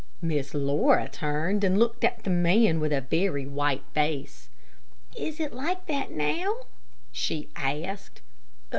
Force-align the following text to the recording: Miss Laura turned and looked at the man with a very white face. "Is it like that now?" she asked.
Miss 0.19 0.55
Laura 0.55 1.07
turned 1.07 1.63
and 1.63 1.77
looked 1.77 2.03
at 2.03 2.23
the 2.23 2.31
man 2.31 2.79
with 2.79 2.91
a 2.91 3.01
very 3.01 3.45
white 3.45 3.83
face. 3.93 4.49
"Is 5.15 5.39
it 5.39 5.53
like 5.53 5.85
that 5.85 6.09
now?" 6.09 6.61
she 7.11 7.49
asked. 7.55 8.21